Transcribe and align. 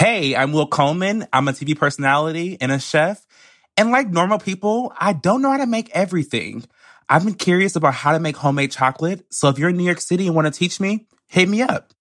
Hey, 0.00 0.34
I'm 0.34 0.52
Will 0.52 0.66
Coleman. 0.66 1.26
I'm 1.30 1.46
a 1.46 1.52
TV 1.52 1.78
personality 1.78 2.56
and 2.58 2.72
a 2.72 2.80
chef. 2.80 3.22
And 3.76 3.90
like 3.90 4.08
normal 4.08 4.38
people, 4.38 4.94
I 4.98 5.12
don't 5.12 5.42
know 5.42 5.50
how 5.50 5.58
to 5.58 5.66
make 5.66 5.90
everything. 5.90 6.64
I've 7.10 7.26
been 7.26 7.34
curious 7.34 7.76
about 7.76 7.92
how 7.92 8.12
to 8.12 8.18
make 8.18 8.34
homemade 8.34 8.72
chocolate. 8.72 9.26
So 9.28 9.50
if 9.50 9.58
you're 9.58 9.68
in 9.68 9.76
New 9.76 9.84
York 9.84 10.00
City 10.00 10.26
and 10.26 10.34
want 10.34 10.46
to 10.46 10.58
teach 10.58 10.80
me, 10.80 11.06
hit 11.26 11.50
me 11.50 11.60
up. 11.60 11.92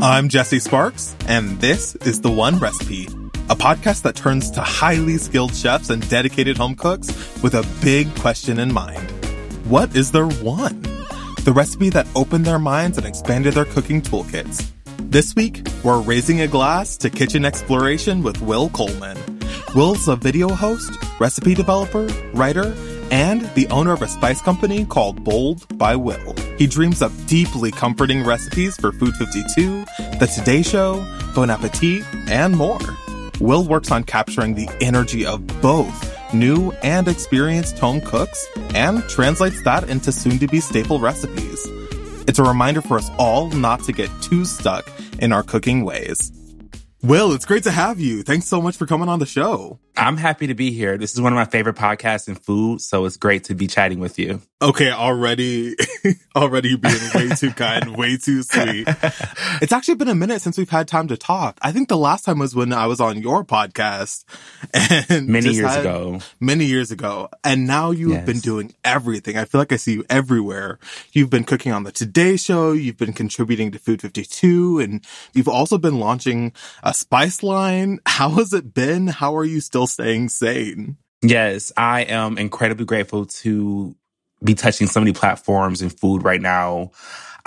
I'm 0.00 0.28
Jesse 0.28 0.60
Sparks, 0.60 1.16
and 1.26 1.60
this 1.60 1.96
is 1.96 2.20
The 2.20 2.30
One 2.30 2.60
Recipe, 2.60 3.06
a 3.50 3.56
podcast 3.56 4.02
that 4.02 4.14
turns 4.14 4.52
to 4.52 4.60
highly 4.60 5.16
skilled 5.16 5.52
chefs 5.52 5.90
and 5.90 6.08
dedicated 6.08 6.56
home 6.56 6.76
cooks 6.76 7.08
with 7.42 7.54
a 7.54 7.66
big 7.82 8.14
question 8.14 8.60
in 8.60 8.72
mind. 8.72 9.13
What 9.64 9.96
is 9.96 10.12
their 10.12 10.26
one? 10.26 10.82
The 11.44 11.52
recipe 11.54 11.88
that 11.88 12.06
opened 12.14 12.44
their 12.44 12.58
minds 12.58 12.98
and 12.98 13.06
expanded 13.06 13.54
their 13.54 13.64
cooking 13.64 14.02
toolkits. 14.02 14.70
This 14.98 15.34
week, 15.34 15.66
we're 15.82 16.02
raising 16.02 16.42
a 16.42 16.46
glass 16.46 16.98
to 16.98 17.08
kitchen 17.08 17.46
exploration 17.46 18.22
with 18.22 18.42
Will 18.42 18.68
Coleman. 18.68 19.16
Will's 19.74 20.06
a 20.06 20.16
video 20.16 20.50
host, 20.50 20.92
recipe 21.18 21.54
developer, 21.54 22.06
writer, 22.34 22.74
and 23.10 23.42
the 23.54 23.66
owner 23.68 23.94
of 23.94 24.02
a 24.02 24.06
spice 24.06 24.42
company 24.42 24.84
called 24.84 25.24
Bold 25.24 25.66
by 25.78 25.96
Will. 25.96 26.34
He 26.58 26.66
dreams 26.66 27.00
up 27.00 27.12
deeply 27.26 27.70
comforting 27.70 28.22
recipes 28.22 28.76
for 28.76 28.92
Food 28.92 29.14
52, 29.16 29.86
The 30.18 30.30
Today 30.34 30.60
Show, 30.60 31.02
Bon 31.34 31.48
Appetit, 31.48 32.04
and 32.28 32.54
more. 32.54 32.80
Will 33.40 33.66
works 33.66 33.90
on 33.90 34.04
capturing 34.04 34.56
the 34.56 34.68
energy 34.82 35.24
of 35.24 35.46
both 35.62 36.13
new 36.34 36.72
and 36.82 37.08
experienced 37.08 37.78
home 37.78 38.00
cooks 38.00 38.46
and 38.74 39.02
translates 39.08 39.62
that 39.62 39.88
into 39.88 40.12
soon 40.12 40.38
to 40.40 40.46
be 40.46 40.60
staple 40.60 40.98
recipes. 40.98 41.66
It's 42.26 42.38
a 42.38 42.42
reminder 42.42 42.82
for 42.82 42.98
us 42.98 43.10
all 43.18 43.48
not 43.50 43.82
to 43.84 43.92
get 43.92 44.10
too 44.20 44.44
stuck 44.44 44.90
in 45.20 45.32
our 45.32 45.42
cooking 45.42 45.84
ways. 45.84 46.32
Will, 47.02 47.32
it's 47.32 47.44
great 47.44 47.64
to 47.64 47.70
have 47.70 48.00
you. 48.00 48.22
Thanks 48.22 48.46
so 48.46 48.62
much 48.62 48.76
for 48.76 48.86
coming 48.86 49.10
on 49.10 49.18
the 49.18 49.26
show. 49.26 49.78
I'm 49.94 50.16
happy 50.16 50.46
to 50.46 50.54
be 50.54 50.70
here. 50.70 50.96
This 50.96 51.12
is 51.12 51.20
one 51.20 51.32
of 51.32 51.36
my 51.36 51.44
favorite 51.44 51.76
podcasts 51.76 52.28
in 52.28 52.34
food, 52.34 52.80
so 52.80 53.04
it's 53.04 53.18
great 53.18 53.44
to 53.44 53.54
be 53.54 53.66
chatting 53.66 54.00
with 54.00 54.18
you. 54.18 54.40
Okay, 54.64 54.90
already, 54.90 55.76
already 56.36 56.74
being 56.76 57.10
way 57.14 57.28
too 57.36 57.50
kind, 57.50 57.94
way 57.98 58.16
too 58.16 58.42
sweet. 58.42 58.88
It's 59.60 59.72
actually 59.72 59.96
been 59.96 60.08
a 60.08 60.14
minute 60.14 60.40
since 60.40 60.56
we've 60.56 60.70
had 60.70 60.88
time 60.88 61.08
to 61.08 61.18
talk. 61.18 61.58
I 61.60 61.70
think 61.70 61.90
the 61.90 61.98
last 61.98 62.24
time 62.24 62.38
was 62.38 62.54
when 62.54 62.72
I 62.72 62.86
was 62.86 62.98
on 62.98 63.20
your 63.20 63.44
podcast 63.44 64.24
and 64.72 65.28
many 65.28 65.50
years 65.50 65.76
ago, 65.76 66.20
many 66.40 66.64
years 66.64 66.90
ago. 66.90 67.28
And 67.44 67.66
now 67.66 67.90
you've 67.90 68.12
yes. 68.12 68.24
been 68.24 68.38
doing 68.38 68.74
everything. 68.84 69.36
I 69.36 69.44
feel 69.44 69.60
like 69.60 69.70
I 69.70 69.76
see 69.76 69.92
you 69.92 70.04
everywhere. 70.08 70.78
You've 71.12 71.30
been 71.30 71.44
cooking 71.44 71.72
on 71.72 71.82
the 71.82 71.92
Today 71.92 72.38
Show. 72.38 72.72
You've 72.72 72.96
been 72.96 73.12
contributing 73.12 73.70
to 73.72 73.78
Food 73.78 74.00
52 74.00 74.78
and 74.78 75.04
you've 75.34 75.48
also 75.48 75.76
been 75.76 76.00
launching 76.00 76.54
a 76.82 76.94
spice 76.94 77.42
line. 77.42 77.98
How 78.06 78.30
has 78.30 78.54
it 78.54 78.72
been? 78.72 79.08
How 79.08 79.36
are 79.36 79.44
you 79.44 79.60
still 79.60 79.86
staying 79.86 80.30
sane? 80.30 80.96
Yes, 81.20 81.70
I 81.76 82.02
am 82.02 82.38
incredibly 82.38 82.86
grateful 82.86 83.26
to 83.26 83.94
be 84.44 84.54
touching 84.54 84.86
so 84.86 85.00
many 85.00 85.12
platforms 85.12 85.82
and 85.82 85.92
food 85.92 86.22
right 86.22 86.40
now. 86.40 86.90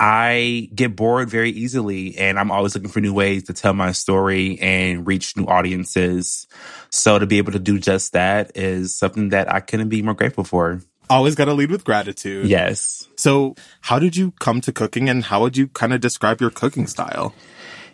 I 0.00 0.70
get 0.74 0.94
bored 0.94 1.28
very 1.28 1.50
easily 1.50 2.16
and 2.18 2.38
I'm 2.38 2.52
always 2.52 2.74
looking 2.74 2.90
for 2.90 3.00
new 3.00 3.12
ways 3.12 3.44
to 3.44 3.52
tell 3.52 3.72
my 3.74 3.92
story 3.92 4.58
and 4.60 5.06
reach 5.06 5.36
new 5.36 5.44
audiences. 5.44 6.46
So 6.90 7.18
to 7.18 7.26
be 7.26 7.38
able 7.38 7.52
to 7.52 7.58
do 7.58 7.78
just 7.80 8.12
that 8.12 8.52
is 8.54 8.94
something 8.94 9.30
that 9.30 9.52
I 9.52 9.60
couldn't 9.60 9.88
be 9.88 10.02
more 10.02 10.14
grateful 10.14 10.44
for. 10.44 10.82
Always 11.10 11.34
got 11.34 11.46
to 11.46 11.54
lead 11.54 11.70
with 11.70 11.84
gratitude. 11.84 12.46
Yes. 12.46 13.08
So 13.16 13.56
how 13.80 13.98
did 13.98 14.16
you 14.16 14.32
come 14.38 14.60
to 14.60 14.72
cooking 14.72 15.08
and 15.08 15.24
how 15.24 15.40
would 15.40 15.56
you 15.56 15.66
kind 15.68 15.92
of 15.92 16.00
describe 16.00 16.40
your 16.40 16.50
cooking 16.50 16.86
style? 16.86 17.34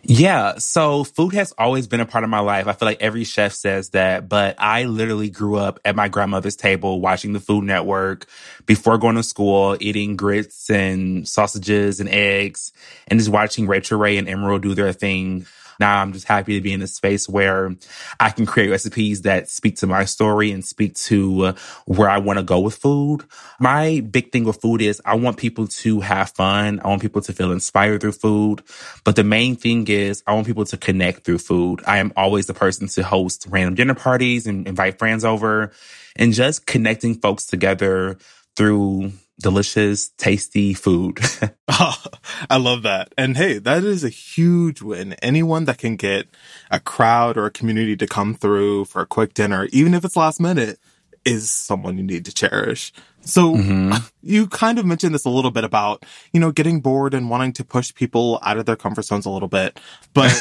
Yeah. 0.07 0.59
So 0.59 1.03
food 1.03 1.33
has 1.33 1.51
always 1.57 1.87
been 1.87 1.99
a 1.99 2.05
part 2.05 2.23
of 2.23 2.29
my 2.29 2.39
life. 2.39 2.67
I 2.67 2.73
feel 2.73 2.85
like 2.85 3.01
every 3.01 3.23
chef 3.23 3.53
says 3.53 3.89
that, 3.89 4.29
but 4.29 4.55
I 4.59 4.83
literally 4.83 5.31
grew 5.31 5.55
up 5.55 5.79
at 5.83 5.95
my 5.95 6.09
grandmother's 6.09 6.55
table 6.55 7.01
watching 7.01 7.33
the 7.33 7.39
Food 7.39 7.63
Network 7.63 8.27
before 8.67 8.99
going 8.99 9.15
to 9.15 9.23
school, 9.23 9.75
eating 9.79 10.15
grits 10.15 10.69
and 10.69 11.27
sausages 11.27 11.99
and 11.99 12.09
eggs 12.09 12.71
and 13.07 13.19
just 13.19 13.31
watching 13.31 13.65
Rachael 13.67 13.97
Ray 13.97 14.17
and 14.17 14.27
Emeril 14.27 14.61
do 14.61 14.75
their 14.75 14.93
thing. 14.93 15.47
Now 15.79 16.01
I'm 16.01 16.13
just 16.13 16.27
happy 16.27 16.55
to 16.55 16.61
be 16.61 16.73
in 16.73 16.81
a 16.81 16.87
space 16.87 17.27
where 17.27 17.75
I 18.19 18.29
can 18.29 18.45
create 18.45 18.69
recipes 18.69 19.21
that 19.23 19.49
speak 19.49 19.77
to 19.77 19.87
my 19.87 20.05
story 20.05 20.51
and 20.51 20.63
speak 20.63 20.95
to 20.95 21.45
uh, 21.45 21.53
where 21.85 22.09
I 22.09 22.17
want 22.17 22.39
to 22.39 22.43
go 22.43 22.59
with 22.59 22.75
food. 22.75 23.23
My 23.59 24.01
big 24.01 24.31
thing 24.31 24.43
with 24.43 24.61
food 24.61 24.81
is 24.81 25.01
I 25.05 25.15
want 25.15 25.37
people 25.37 25.67
to 25.67 25.99
have 26.01 26.31
fun. 26.31 26.79
I 26.83 26.87
want 26.87 27.01
people 27.01 27.21
to 27.21 27.33
feel 27.33 27.51
inspired 27.51 28.01
through 28.01 28.13
food. 28.13 28.63
But 29.03 29.15
the 29.15 29.23
main 29.23 29.55
thing 29.55 29.87
is 29.87 30.23
I 30.25 30.33
want 30.33 30.47
people 30.47 30.65
to 30.65 30.77
connect 30.77 31.23
through 31.23 31.39
food. 31.39 31.81
I 31.85 31.97
am 31.97 32.13
always 32.15 32.47
the 32.47 32.53
person 32.53 32.87
to 32.87 33.03
host 33.03 33.47
random 33.49 33.75
dinner 33.75 33.95
parties 33.95 34.47
and 34.47 34.67
invite 34.67 34.99
friends 34.99 35.25
over 35.25 35.71
and 36.15 36.33
just 36.33 36.65
connecting 36.65 37.15
folks 37.15 37.45
together 37.45 38.17
through 38.55 39.11
delicious, 39.39 40.09
tasty 40.09 40.73
food. 40.73 41.19
oh, 41.67 42.03
I 42.49 42.57
love 42.57 42.83
that. 42.83 43.13
And 43.17 43.37
hey, 43.37 43.59
that 43.59 43.83
is 43.83 44.03
a 44.03 44.09
huge 44.09 44.81
win. 44.81 45.13
Anyone 45.21 45.65
that 45.65 45.77
can 45.77 45.95
get 45.95 46.27
a 46.71 46.79
crowd 46.79 47.37
or 47.37 47.45
a 47.45 47.51
community 47.51 47.95
to 47.97 48.07
come 48.07 48.33
through 48.33 48.85
for 48.85 49.01
a 49.01 49.05
quick 49.05 49.33
dinner, 49.33 49.67
even 49.71 49.93
if 49.93 50.05
it's 50.05 50.15
last 50.15 50.39
minute, 50.39 50.79
is 51.23 51.49
someone 51.49 51.97
you 51.97 52.03
need 52.03 52.25
to 52.25 52.33
cherish. 52.33 52.93
So 53.21 53.55
mm-hmm. 53.55 53.93
you 54.21 54.45
kind 54.45 54.77
of 54.77 54.85
mentioned 54.85 55.15
this 55.15 55.25
a 55.25 55.29
little 55.31 55.49
bit 55.49 55.63
about, 55.63 56.05
you 56.31 56.39
know, 56.39 56.51
getting 56.51 56.81
bored 56.81 57.15
and 57.15 57.31
wanting 57.31 57.53
to 57.53 57.63
push 57.63 57.91
people 57.91 58.39
out 58.43 58.57
of 58.57 58.67
their 58.67 58.75
comfort 58.75 59.05
zones 59.05 59.25
a 59.25 59.31
little 59.31 59.47
bit. 59.47 59.79
But 60.13 60.31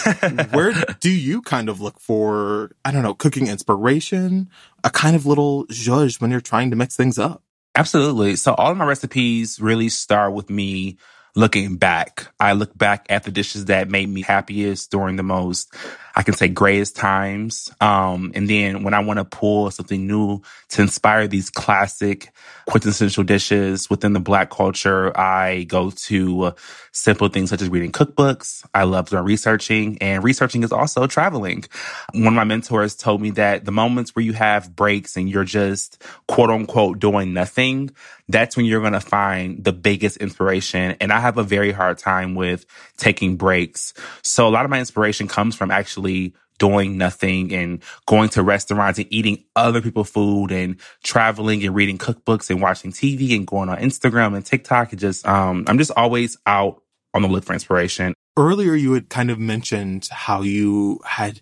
where 0.52 0.74
do 1.00 1.10
you 1.10 1.40
kind 1.40 1.70
of 1.70 1.80
look 1.80 1.98
for, 1.98 2.72
I 2.84 2.92
don't 2.92 3.02
know, 3.02 3.14
cooking 3.14 3.46
inspiration, 3.46 4.50
a 4.84 4.90
kind 4.90 5.16
of 5.16 5.24
little 5.24 5.64
zhuzh 5.68 6.20
when 6.20 6.30
you're 6.30 6.42
trying 6.42 6.68
to 6.68 6.76
mix 6.76 6.94
things 6.94 7.18
up? 7.18 7.43
Absolutely. 7.76 8.36
So 8.36 8.54
all 8.54 8.70
of 8.70 8.76
my 8.76 8.84
recipes 8.84 9.60
really 9.60 9.88
start 9.88 10.32
with 10.32 10.48
me 10.50 10.96
looking 11.34 11.76
back. 11.76 12.28
I 12.38 12.52
look 12.52 12.76
back 12.76 13.06
at 13.10 13.24
the 13.24 13.30
dishes 13.30 13.66
that 13.66 13.88
made 13.88 14.08
me 14.08 14.22
happiest 14.22 14.90
during 14.90 15.16
the 15.16 15.22
most 15.22 15.74
I 16.16 16.22
can 16.22 16.34
say 16.34 16.48
greatest 16.48 16.94
times. 16.94 17.72
Um, 17.80 18.32
and 18.34 18.48
then 18.48 18.84
when 18.84 18.94
I 18.94 19.00
want 19.00 19.18
to 19.18 19.24
pull 19.24 19.70
something 19.72 20.06
new 20.06 20.42
to 20.70 20.82
inspire 20.82 21.26
these 21.26 21.50
classic 21.50 22.32
quintessential 22.66 23.24
dishes 23.24 23.90
within 23.90 24.12
the 24.12 24.20
black 24.20 24.50
culture, 24.50 25.16
I 25.18 25.64
go 25.64 25.90
to 25.90 26.54
simple 26.92 27.28
things 27.28 27.50
such 27.50 27.62
as 27.62 27.68
reading 27.68 27.90
cookbooks. 27.90 28.64
I 28.72 28.84
love 28.84 29.10
doing 29.10 29.24
researching 29.24 29.98
and 30.00 30.22
researching 30.22 30.62
is 30.62 30.72
also 30.72 31.08
traveling. 31.08 31.64
One 32.12 32.28
of 32.28 32.34
my 32.34 32.44
mentors 32.44 32.94
told 32.94 33.20
me 33.20 33.30
that 33.32 33.64
the 33.64 33.72
moments 33.72 34.14
where 34.14 34.24
you 34.24 34.34
have 34.34 34.74
breaks 34.74 35.16
and 35.16 35.28
you're 35.28 35.44
just 35.44 36.00
quote 36.28 36.50
unquote 36.50 37.00
doing 37.00 37.32
nothing, 37.32 37.90
that's 38.28 38.56
when 38.56 38.66
you're 38.66 38.80
going 38.80 38.94
to 38.94 39.00
find 39.00 39.62
the 39.62 39.72
biggest 39.72 40.16
inspiration. 40.18 40.96
And 41.00 41.12
I 41.12 41.20
have 41.20 41.38
a 41.38 41.42
very 41.42 41.72
hard 41.72 41.98
time 41.98 42.34
with 42.34 42.64
taking 42.96 43.36
breaks. 43.36 43.94
So 44.22 44.48
a 44.48 44.50
lot 44.50 44.64
of 44.64 44.70
my 44.70 44.78
inspiration 44.78 45.28
comes 45.28 45.54
from 45.54 45.70
actually 45.70 46.34
doing 46.58 46.96
nothing 46.96 47.52
and 47.52 47.82
going 48.06 48.28
to 48.30 48.42
restaurants 48.42 48.98
and 48.98 49.12
eating 49.12 49.44
other 49.56 49.82
people's 49.82 50.10
food 50.10 50.52
and 50.52 50.80
traveling 51.02 51.64
and 51.64 51.74
reading 51.74 51.98
cookbooks 51.98 52.48
and 52.48 52.62
watching 52.62 52.92
TV 52.92 53.34
and 53.36 53.46
going 53.46 53.68
on 53.68 53.78
Instagram 53.78 54.36
and 54.36 54.46
TikTok. 54.46 54.92
And 54.92 55.00
just, 55.00 55.26
um, 55.26 55.64
I'm 55.66 55.78
just 55.78 55.90
always 55.96 56.36
out 56.46 56.82
on 57.12 57.22
the 57.22 57.28
look 57.28 57.44
for 57.44 57.52
inspiration. 57.52 58.14
Earlier, 58.36 58.74
you 58.74 58.92
had 58.94 59.08
kind 59.08 59.30
of 59.30 59.38
mentioned 59.38 60.08
how 60.10 60.42
you 60.42 61.00
had 61.04 61.40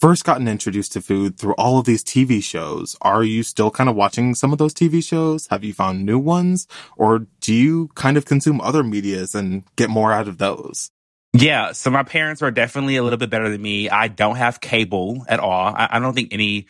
first 0.00 0.24
gotten 0.24 0.48
introduced 0.48 0.92
to 0.92 1.00
food 1.00 1.36
through 1.36 1.54
all 1.54 1.78
of 1.78 1.84
these 1.84 2.02
TV 2.02 2.42
shows. 2.42 2.96
Are 3.02 3.22
you 3.22 3.42
still 3.42 3.70
kind 3.70 3.90
of 3.90 3.96
watching 3.96 4.34
some 4.34 4.52
of 4.52 4.58
those 4.58 4.74
TV 4.74 5.04
shows? 5.04 5.46
Have 5.48 5.62
you 5.62 5.74
found 5.74 6.04
new 6.04 6.18
ones? 6.18 6.66
Or 6.96 7.26
do 7.40 7.54
you 7.54 7.88
kind 7.94 8.16
of 8.16 8.24
consume 8.24 8.60
other 8.60 8.82
medias 8.82 9.34
and 9.34 9.64
get 9.76 9.90
more 9.90 10.12
out 10.12 10.26
of 10.26 10.38
those? 10.38 10.90
Yeah, 11.32 11.72
so 11.72 11.90
my 11.90 12.02
parents 12.02 12.42
are 12.42 12.50
definitely 12.50 12.96
a 12.96 13.04
little 13.04 13.18
bit 13.18 13.30
better 13.30 13.48
than 13.48 13.62
me. 13.62 13.88
I 13.88 14.08
don't 14.08 14.36
have 14.36 14.60
cable 14.60 15.24
at 15.28 15.38
all. 15.38 15.72
I, 15.76 15.88
I 15.92 15.98
don't 16.00 16.14
think 16.14 16.32
any 16.32 16.66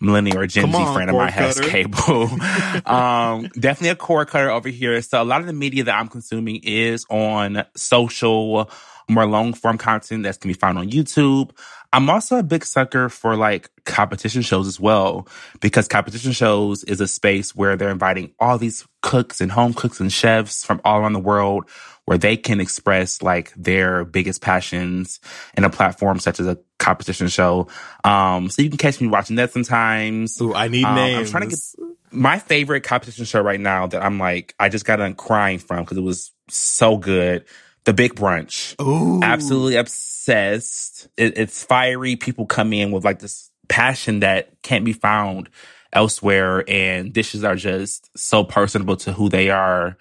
millennial 0.00 0.38
or 0.38 0.46
Gen 0.46 0.72
Z 0.72 0.92
friend 0.92 1.10
of 1.10 1.16
mine 1.16 1.32
has 1.32 1.60
cable. 1.60 2.28
um, 2.86 3.48
definitely 3.58 3.88
a 3.88 3.96
cord 3.96 4.28
cutter 4.28 4.50
over 4.50 4.68
here. 4.68 5.00
So 5.02 5.20
a 5.20 5.24
lot 5.24 5.40
of 5.40 5.46
the 5.46 5.52
media 5.52 5.84
that 5.84 5.98
I'm 5.98 6.08
consuming 6.08 6.60
is 6.62 7.06
on 7.10 7.64
social, 7.74 8.70
more 9.08 9.26
long 9.26 9.52
form 9.52 9.78
content 9.78 10.22
that 10.24 10.40
can 10.40 10.48
be 10.48 10.54
found 10.54 10.78
on 10.78 10.90
YouTube. 10.90 11.50
I'm 11.94 12.10
also 12.10 12.36
a 12.36 12.42
big 12.42 12.64
sucker 12.64 13.08
for 13.08 13.36
like 13.36 13.70
competition 13.84 14.42
shows 14.42 14.66
as 14.66 14.80
well, 14.80 15.28
because 15.60 15.86
competition 15.86 16.32
shows 16.32 16.82
is 16.82 17.00
a 17.00 17.06
space 17.06 17.54
where 17.54 17.76
they're 17.76 17.90
inviting 17.90 18.32
all 18.40 18.58
these 18.58 18.84
cooks 19.00 19.40
and 19.40 19.52
home 19.52 19.72
cooks 19.74 20.00
and 20.00 20.12
chefs 20.12 20.64
from 20.64 20.80
all 20.84 20.98
around 20.98 21.12
the 21.12 21.20
world 21.20 21.70
where 22.06 22.18
they 22.18 22.36
can 22.36 22.60
express 22.60 23.22
like 23.22 23.54
their 23.54 24.04
biggest 24.04 24.42
passions 24.42 25.20
in 25.56 25.62
a 25.62 25.70
platform 25.70 26.18
such 26.18 26.40
as 26.40 26.48
a 26.48 26.58
competition 26.80 27.28
show. 27.28 27.68
Um, 28.02 28.50
so 28.50 28.60
you 28.62 28.70
can 28.70 28.78
catch 28.78 29.00
me 29.00 29.06
watching 29.06 29.36
that 29.36 29.52
sometimes. 29.52 30.40
Ooh, 30.40 30.52
I 30.52 30.66
need 30.66 30.84
um, 30.84 30.96
names. 30.96 31.28
I'm 31.28 31.40
trying 31.40 31.48
to 31.48 31.56
get 31.56 31.94
My 32.10 32.40
favorite 32.40 32.82
competition 32.82 33.24
show 33.24 33.40
right 33.40 33.60
now 33.60 33.86
that 33.86 34.02
I'm 34.02 34.18
like, 34.18 34.54
I 34.58 34.68
just 34.68 34.84
got 34.84 34.96
done 34.96 35.14
crying 35.14 35.60
from 35.60 35.84
because 35.84 35.96
it 35.96 36.02
was 36.02 36.32
so 36.48 36.96
good. 36.96 37.44
The 37.84 37.92
Big 37.92 38.14
Brunch. 38.14 38.80
Ooh. 38.80 39.22
Absolutely 39.22 39.76
obsessed. 39.76 41.08
It, 41.16 41.38
it's 41.38 41.64
fiery. 41.64 42.16
People 42.16 42.46
come 42.46 42.72
in 42.72 42.90
with 42.90 43.04
like 43.04 43.18
this 43.18 43.50
passion 43.68 44.20
that 44.20 44.50
can't 44.62 44.84
be 44.84 44.92
found 44.92 45.48
elsewhere, 45.92 46.64
and 46.68 47.12
dishes 47.12 47.44
are 47.44 47.56
just 47.56 48.10
so 48.18 48.44
personable 48.44 48.96
to 48.96 49.12
who 49.12 49.28
they 49.28 49.50
are. 49.50 49.96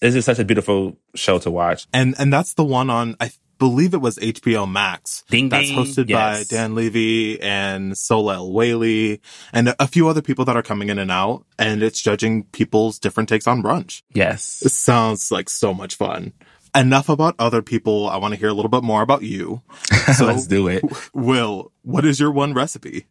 This 0.00 0.14
is 0.14 0.24
such 0.24 0.38
a 0.38 0.44
beautiful 0.44 0.98
show 1.14 1.38
to 1.38 1.50
watch. 1.50 1.86
And 1.92 2.14
and 2.18 2.32
that's 2.32 2.54
the 2.54 2.64
one 2.64 2.90
on 2.90 3.16
I 3.20 3.30
believe 3.58 3.94
it 3.94 4.00
was 4.00 4.18
HBO 4.18 4.70
Max. 4.70 5.24
Ding 5.30 5.48
That's 5.48 5.68
Ding, 5.68 5.78
hosted 5.78 6.12
by. 6.12 6.44
Dan 6.48 6.74
Levy 6.74 7.40
and 7.40 7.92
Sohla 7.92 8.34
El-Waylly 8.34 9.20
and 9.52 9.74
a 9.78 9.86
few 9.86 10.08
other 10.08 10.22
people 10.22 10.44
that 10.46 10.56
are 10.56 10.62
coming 10.62 10.90
in 10.90 10.98
and 10.98 11.10
out. 11.10 11.44
And 11.58 11.82
it's 11.82 12.00
judging 12.00 12.44
people's 12.44 12.98
different 12.98 13.28
takes 13.28 13.46
on 13.46 13.62
brunch. 13.62 14.02
Yes. 14.12 14.60
This 14.60 14.74
sounds 14.74 15.30
like 15.30 15.48
so 15.48 15.72
much 15.72 15.94
fun. 15.94 16.32
Enough 16.76 17.08
about 17.08 17.34
other 17.38 17.62
people. 17.62 18.08
I 18.08 18.18
want 18.18 18.34
to 18.34 18.40
hear 18.40 18.48
a 18.48 18.52
little 18.52 18.68
bit 18.70 18.84
more 18.84 19.02
about 19.02 19.22
you. 19.22 19.62
So, 20.14 20.26
Let's 20.26 20.46
do 20.46 20.68
it. 20.68 20.84
Will, 21.14 21.72
what 21.82 22.04
is 22.04 22.20
your 22.20 22.30
one 22.30 22.54
recipe? 22.54 23.06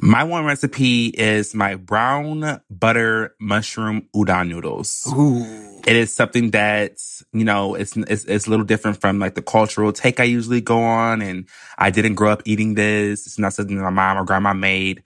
My 0.00 0.22
one 0.22 0.44
recipe 0.44 1.06
is 1.06 1.54
my 1.56 1.74
brown 1.74 2.60
butter 2.70 3.34
mushroom 3.40 4.08
udon 4.14 4.48
noodles. 4.48 5.12
Ooh. 5.12 5.80
It 5.86 5.96
is 5.96 6.14
something 6.14 6.52
that, 6.52 6.98
you 7.32 7.44
know, 7.44 7.74
it's, 7.74 7.96
it's, 7.96 8.24
it's 8.26 8.46
a 8.46 8.50
little 8.50 8.64
different 8.64 9.00
from 9.00 9.18
like 9.18 9.34
the 9.34 9.42
cultural 9.42 9.92
take 9.92 10.20
I 10.20 10.24
usually 10.24 10.60
go 10.60 10.80
on. 10.80 11.20
And 11.20 11.48
I 11.78 11.90
didn't 11.90 12.14
grow 12.14 12.30
up 12.30 12.42
eating 12.44 12.74
this. 12.74 13.26
It's 13.26 13.38
not 13.38 13.54
something 13.54 13.76
that 13.76 13.82
my 13.82 13.90
mom 13.90 14.18
or 14.18 14.24
grandma 14.24 14.52
made. 14.52 15.02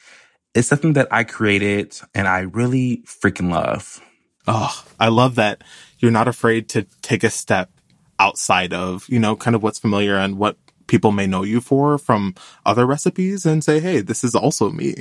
It's 0.55 0.69
something 0.69 0.93
that 0.95 1.09
I 1.11 1.25
created 1.25 1.99
and 2.15 2.29
I 2.29 2.41
really 2.41 3.03
freaking 3.07 3.51
love. 3.51 4.01
Oh, 4.47 4.85
I 5.01 5.09
love 5.09 5.37
that 5.37 5.65
you're 5.99 6.11
not 6.11 6.29
afraid 6.29 6.69
to 6.71 6.87
take 7.01 7.25
a 7.25 7.31
step 7.31 7.71
outside 8.19 8.75
of, 8.75 9.09
you 9.09 9.19
know, 9.21 9.37
kind 9.37 9.57
of 9.57 9.63
what's 9.63 9.79
familiar 9.79 10.17
and 10.17 10.39
what 10.39 10.57
people 10.89 11.13
may 11.13 11.27
know 11.27 11.43
you 11.45 11.61
for 11.61 11.99
from 11.99 12.35
other 12.67 12.87
recipes 12.87 13.47
and 13.47 13.65
say, 13.65 13.81
hey, 13.81 14.01
this 14.01 14.25
is 14.25 14.35
also 14.35 14.71
me. 14.71 14.95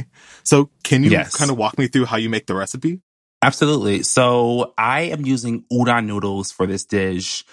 So 0.44 0.70
can 0.84 1.04
you 1.04 1.12
Yes. 1.12 1.34
kind 1.34 1.52
of 1.52 1.58
walk 1.58 1.78
me 1.78 1.88
through 1.88 2.06
how 2.06 2.18
you 2.18 2.30
make 2.30 2.48
the 2.48 2.56
recipe? 2.56 3.02
Absolutely. 3.42 4.04
So 4.04 4.74
I 4.78 5.02
am 5.04 5.26
using 5.26 5.64
udon 5.72 6.06
noodles 6.08 6.52
for 6.52 6.68
this 6.68 6.86
dish. 6.86 7.46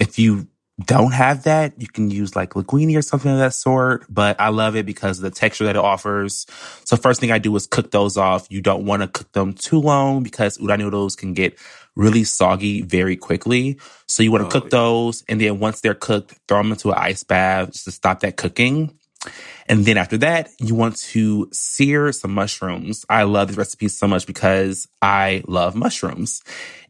If 0.00 0.18
you 0.18 0.48
don't 0.86 1.12
have 1.12 1.44
that, 1.44 1.80
you 1.80 1.86
can 1.86 2.10
use 2.10 2.34
like 2.34 2.50
linguine 2.50 2.96
or 2.96 3.02
something 3.02 3.30
of 3.30 3.38
that 3.38 3.54
sort, 3.54 4.06
but 4.08 4.40
I 4.40 4.48
love 4.48 4.74
it 4.76 4.86
because 4.86 5.18
of 5.18 5.22
the 5.22 5.30
texture 5.30 5.64
that 5.66 5.76
it 5.76 5.80
offers. 5.82 6.46
So 6.84 6.96
first 6.96 7.20
thing 7.20 7.30
I 7.30 7.38
do 7.38 7.54
is 7.56 7.66
cook 7.66 7.90
those 7.90 8.16
off. 8.16 8.46
You 8.50 8.62
don't 8.62 8.86
want 8.86 9.02
to 9.02 9.08
cook 9.08 9.30
them 9.32 9.52
too 9.52 9.80
long 9.80 10.22
because 10.22 10.58
udon 10.58 10.78
noodles 10.78 11.16
can 11.16 11.34
get 11.34 11.58
really 11.98 12.24
soggy 12.24 12.80
very 12.80 13.16
quickly. 13.16 13.78
So 14.06 14.22
you 14.22 14.32
want 14.32 14.42
to 14.44 14.46
Oh, 14.46 14.60
cook 14.60 14.64
yeah. 14.72 14.78
those 14.78 15.24
and 15.28 15.40
then 15.40 15.58
once 15.58 15.80
they're 15.82 15.94
cooked, 15.94 16.34
throw 16.46 16.58
them 16.58 16.72
into 16.72 16.90
an 16.92 16.98
ice 16.98 17.24
bath 17.24 17.72
just 17.72 17.84
to 17.84 17.90
stop 17.90 18.20
that 18.20 18.36
cooking. 18.38 18.94
And 19.66 19.84
then 19.84 19.98
after 19.98 20.16
that, 20.18 20.48
you 20.60 20.76
want 20.76 20.96
to 21.12 21.48
sear 21.52 22.12
some 22.12 22.32
mushrooms. 22.32 23.04
I 23.10 23.24
love 23.24 23.48
this 23.48 23.56
recipe 23.56 23.88
so 23.88 24.06
much 24.06 24.26
because 24.26 24.86
I 25.02 25.42
love 25.48 25.74
mushrooms. 25.74 26.40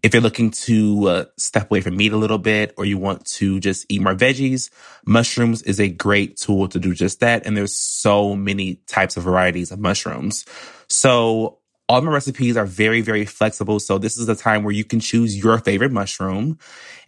If 0.02 0.12
you're 0.12 0.22
looking 0.22 0.50
to 0.68 1.08
uh, 1.08 1.24
step 1.38 1.70
away 1.70 1.80
from 1.80 1.96
meat 1.96 2.12
a 2.12 2.16
little 2.18 2.38
bit 2.38 2.74
or 2.76 2.84
you 2.84 2.98
want 2.98 3.24
to 3.38 3.58
just 3.60 3.86
eat 3.88 4.02
more 4.02 4.14
veggies, 4.14 4.68
mushrooms 5.06 5.62
is 5.62 5.80
a 5.80 5.88
great 5.88 6.36
tool 6.36 6.68
to 6.68 6.78
do 6.78 6.94
just 6.94 7.20
that. 7.20 7.46
And 7.46 7.56
there's 7.56 7.74
so 7.74 8.36
many 8.36 8.76
types 8.86 9.16
of 9.16 9.24
varieties 9.24 9.72
of 9.72 9.80
mushrooms. 9.80 10.44
So 10.88 11.57
all 11.88 12.02
my 12.02 12.12
recipes 12.12 12.56
are 12.56 12.66
very, 12.66 13.00
very 13.00 13.24
flexible. 13.24 13.80
So 13.80 13.96
this 13.98 14.18
is 14.18 14.26
the 14.26 14.34
time 14.34 14.62
where 14.62 14.74
you 14.74 14.84
can 14.84 15.00
choose 15.00 15.36
your 15.36 15.58
favorite 15.58 15.92
mushroom. 15.92 16.58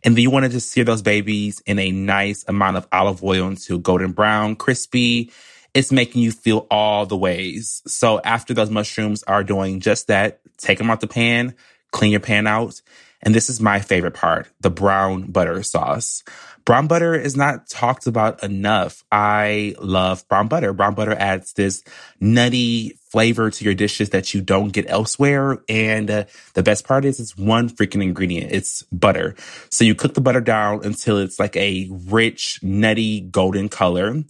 And 0.02 0.16
then 0.16 0.22
you 0.22 0.30
want 0.30 0.44
to 0.44 0.48
just 0.48 0.70
sear 0.70 0.84
those 0.84 1.02
babies 1.02 1.62
in 1.66 1.78
a 1.78 1.90
nice 1.90 2.44
amount 2.48 2.78
of 2.78 2.88
olive 2.90 3.22
oil 3.22 3.46
until 3.46 3.78
golden 3.78 4.12
brown, 4.12 4.56
crispy. 4.56 5.32
It's 5.74 5.92
making 5.92 6.22
you 6.22 6.32
feel 6.32 6.66
all 6.70 7.04
the 7.04 7.16
ways. 7.16 7.82
So 7.86 8.20
after 8.24 8.54
those 8.54 8.70
mushrooms 8.70 9.22
are 9.24 9.44
doing 9.44 9.80
just 9.80 10.06
that, 10.06 10.40
take 10.56 10.78
them 10.78 10.90
out 10.90 11.00
the 11.00 11.06
pan, 11.06 11.54
clean 11.90 12.10
your 12.10 12.20
pan 12.20 12.46
out. 12.46 12.80
And 13.22 13.34
this 13.34 13.50
is 13.50 13.60
my 13.60 13.80
favorite 13.80 14.14
part, 14.14 14.48
the 14.60 14.70
brown 14.70 15.30
butter 15.30 15.62
sauce. 15.62 16.24
Brown 16.70 16.86
butter 16.86 17.16
is 17.16 17.36
not 17.36 17.68
talked 17.68 18.06
about 18.06 18.44
enough. 18.44 19.02
I 19.10 19.74
love 19.80 20.28
brown 20.28 20.46
butter. 20.46 20.72
Brown 20.72 20.94
butter 20.94 21.16
adds 21.18 21.52
this 21.54 21.82
nutty 22.20 22.96
flavor 23.10 23.50
to 23.50 23.64
your 23.64 23.74
dishes 23.74 24.10
that 24.10 24.32
you 24.32 24.40
don't 24.40 24.68
get 24.68 24.88
elsewhere. 24.88 25.58
And 25.68 26.08
uh, 26.08 26.24
the 26.54 26.62
best 26.62 26.86
part 26.86 27.04
is 27.04 27.18
it's 27.18 27.36
one 27.36 27.70
freaking 27.70 28.04
ingredient. 28.04 28.52
It's 28.52 28.84
butter. 28.92 29.34
So 29.70 29.84
you 29.84 29.96
cook 29.96 30.14
the 30.14 30.20
butter 30.20 30.40
down 30.40 30.84
until 30.84 31.18
it's 31.18 31.40
like 31.40 31.56
a 31.56 31.88
rich, 31.90 32.60
nutty, 32.62 33.22
golden 33.22 33.68
color. 33.68 34.22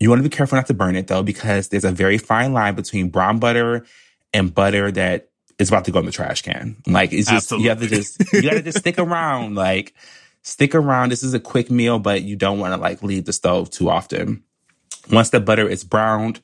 You 0.00 0.08
want 0.08 0.18
to 0.18 0.28
be 0.28 0.36
careful 0.36 0.56
not 0.56 0.66
to 0.66 0.74
burn 0.74 0.96
it 0.96 1.06
though, 1.06 1.22
because 1.22 1.68
there's 1.68 1.84
a 1.84 1.92
very 1.92 2.18
fine 2.18 2.52
line 2.52 2.74
between 2.74 3.10
brown 3.10 3.38
butter 3.38 3.86
and 4.34 4.52
butter 4.52 4.90
that 4.90 5.28
is 5.60 5.68
about 5.68 5.84
to 5.84 5.92
go 5.92 6.00
in 6.00 6.06
the 6.06 6.10
trash 6.10 6.42
can. 6.42 6.78
Like 6.88 7.12
it's 7.12 7.30
just 7.30 7.52
you 7.52 7.68
have 7.68 7.78
to 7.78 7.86
just 7.86 8.32
you 8.32 8.42
gotta 8.42 8.62
just 8.62 8.78
stick 8.78 8.98
around. 8.98 9.54
Like 9.54 9.94
stick 10.42 10.74
around. 10.74 11.10
This 11.10 11.22
is 11.22 11.34
a 11.34 11.40
quick 11.40 11.70
meal, 11.70 11.98
but 11.98 12.22
you 12.22 12.36
don't 12.36 12.58
want 12.58 12.74
to 12.74 12.80
like 12.80 13.02
leave 13.02 13.24
the 13.24 13.32
stove 13.32 13.70
too 13.70 13.90
often. 13.90 14.42
Once 15.10 15.30
the 15.30 15.40
butter 15.40 15.68
is 15.68 15.84
browned, 15.84 16.40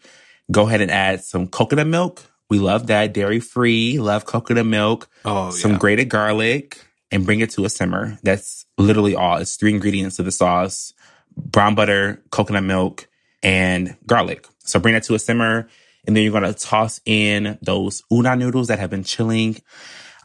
go 0.51 0.67
ahead 0.67 0.81
and 0.81 0.91
add 0.91 1.23
some 1.23 1.47
coconut 1.47 1.87
milk. 1.87 2.23
We 2.49 2.59
love 2.59 2.87
that. 2.89 3.13
Dairy 3.13 3.41
free. 3.41 3.99
Love 3.99 4.25
coconut 4.25 4.67
milk. 4.67 5.09
Oh, 5.25 5.51
some 5.51 5.73
yeah. 5.73 5.79
grated 5.79 6.09
garlic 6.09 6.79
and 7.11 7.25
bring 7.25 7.41
it 7.41 7.51
to 7.51 7.65
a 7.65 7.69
simmer. 7.69 8.19
That's 8.23 8.67
literally 8.79 9.15
all. 9.15 9.39
It's 9.39 9.57
three 9.57 9.75
ingredients 9.75 10.17
to 10.17 10.23
the 10.23 10.33
sauce. 10.33 10.93
Brown 11.37 11.75
butter, 11.75 12.23
coconut 12.31 12.65
milk, 12.65 13.09
and 13.43 13.97
garlic. 14.07 14.47
So 14.59 14.79
bring 14.79 14.95
that 14.95 15.03
to 15.05 15.15
a 15.15 15.19
simmer. 15.19 15.69
And 16.07 16.17
then 16.17 16.23
you're 16.23 16.33
going 16.33 16.45
to 16.45 16.55
toss 16.55 17.01
in 17.05 17.59
those 17.63 18.03
udon 18.13 18.39
noodles 18.39 18.69
that 18.69 18.79
have 18.79 18.91
been 18.91 19.05
chilling. 19.05 19.57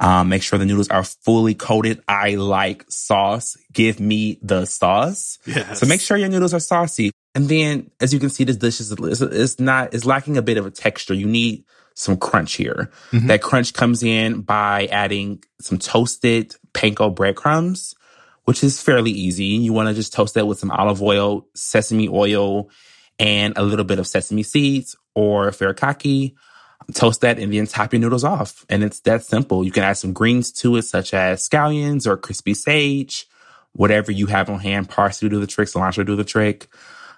Um, 0.01 0.29
make 0.29 0.41
sure 0.41 0.57
the 0.57 0.65
noodles 0.65 0.89
are 0.89 1.03
fully 1.03 1.53
coated. 1.53 2.01
I 2.07 2.35
like 2.35 2.85
sauce. 2.89 3.55
Give 3.71 3.99
me 3.99 4.39
the 4.41 4.65
sauce. 4.65 5.37
Yes. 5.45 5.79
So 5.79 5.85
make 5.85 6.01
sure 6.01 6.17
your 6.17 6.27
noodles 6.27 6.55
are 6.55 6.59
saucy. 6.59 7.11
And 7.35 7.47
then, 7.47 7.91
as 8.01 8.11
you 8.11 8.19
can 8.19 8.31
see, 8.31 8.43
this 8.43 8.57
dish 8.57 8.79
is 8.81 8.91
is 9.21 9.59
not 9.59 9.93
is 9.93 10.03
lacking 10.03 10.37
a 10.37 10.41
bit 10.41 10.57
of 10.57 10.65
a 10.65 10.71
texture. 10.71 11.13
You 11.13 11.27
need 11.27 11.63
some 11.93 12.17
crunch 12.17 12.53
here. 12.53 12.89
Mhm. 13.11 13.27
That 13.27 13.43
crunch 13.43 13.73
comes 13.73 14.01
in 14.01 14.41
by 14.41 14.87
adding 14.87 15.43
some 15.61 15.77
toasted 15.77 16.55
panko 16.73 17.13
breadcrumbs, 17.13 17.93
which 18.45 18.63
is 18.63 18.81
fairly 18.81 19.11
easy. 19.11 19.45
You 19.45 19.71
want 19.71 19.87
to 19.89 19.93
just 19.93 20.13
toast 20.13 20.33
that 20.33 20.47
with 20.47 20.57
some 20.57 20.71
olive 20.71 21.01
oil, 21.01 21.45
sesame 21.53 22.09
oil, 22.09 22.69
and 23.19 23.53
a 23.55 23.61
little 23.63 23.85
bit 23.85 23.99
of 23.99 24.07
sesame 24.07 24.41
seeds 24.43 24.95
or 25.13 25.51
furikake. 25.51 26.33
Toast 26.93 27.21
that 27.21 27.39
and 27.39 27.53
then 27.53 27.67
top 27.67 27.93
your 27.93 27.99
noodles 27.99 28.23
off. 28.23 28.65
And 28.69 28.83
it's 28.83 28.99
that 29.01 29.23
simple. 29.23 29.63
You 29.63 29.71
can 29.71 29.83
add 29.83 29.97
some 29.97 30.13
greens 30.13 30.51
to 30.53 30.75
it, 30.77 30.83
such 30.83 31.13
as 31.13 31.47
scallions 31.47 32.07
or 32.07 32.17
crispy 32.17 32.53
sage, 32.53 33.27
whatever 33.73 34.11
you 34.11 34.27
have 34.27 34.49
on 34.49 34.59
hand. 34.59 34.89
Parsley 34.89 35.29
do 35.29 35.39
the 35.39 35.47
trick, 35.47 35.69
cilantro 35.69 36.05
do 36.05 36.15
the 36.15 36.23
trick. 36.23 36.67